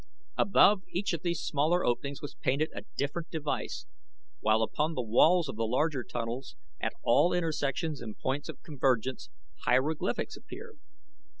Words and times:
Above 0.35 0.81
each 0.89 1.13
of 1.13 1.21
these 1.21 1.43
smaller 1.43 1.85
openings 1.85 2.23
was 2.23 2.33
painted 2.33 2.71
a 2.73 2.81
different 2.97 3.29
device, 3.29 3.85
while 4.39 4.63
upon 4.63 4.95
the 4.95 5.01
walls 5.03 5.47
of 5.47 5.57
the 5.57 5.63
larger 5.67 6.03
tunnels 6.03 6.55
at 6.79 6.93
all 7.03 7.33
intersections 7.33 8.01
and 8.01 8.17
points 8.17 8.49
of 8.49 8.63
convergence 8.63 9.29
hieroglyphics 9.65 10.35
appeared. 10.35 10.79